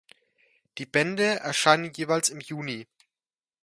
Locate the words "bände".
0.87-1.25